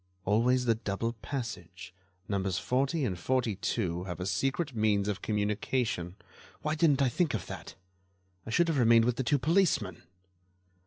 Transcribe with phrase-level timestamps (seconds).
[0.25, 6.15] "Always the double passage—numbers 40 and 42 have a secret means of communication.
[6.63, 7.75] Why didn't I think of that?
[8.43, 10.01] I should have remained with the two policemen."